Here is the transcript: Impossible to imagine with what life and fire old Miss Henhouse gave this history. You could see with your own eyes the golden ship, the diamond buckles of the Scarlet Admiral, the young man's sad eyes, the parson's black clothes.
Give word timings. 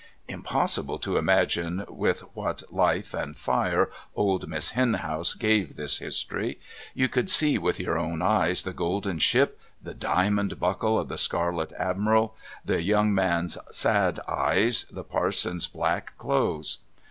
Impossible 0.27 0.97
to 0.97 1.15
imagine 1.17 1.85
with 1.87 2.21
what 2.33 2.63
life 2.73 3.13
and 3.13 3.37
fire 3.37 3.91
old 4.15 4.47
Miss 4.47 4.71
Henhouse 4.71 5.35
gave 5.35 5.75
this 5.75 5.99
history. 5.99 6.59
You 6.95 7.07
could 7.07 7.29
see 7.29 7.59
with 7.59 7.79
your 7.79 7.99
own 7.99 8.19
eyes 8.23 8.63
the 8.63 8.73
golden 8.73 9.19
ship, 9.19 9.59
the 9.79 9.93
diamond 9.93 10.59
buckles 10.59 11.01
of 11.01 11.07
the 11.07 11.19
Scarlet 11.19 11.71
Admiral, 11.77 12.35
the 12.65 12.81
young 12.81 13.13
man's 13.13 13.59
sad 13.69 14.19
eyes, 14.27 14.85
the 14.89 15.03
parson's 15.03 15.67
black 15.67 16.17
clothes. 16.17 16.79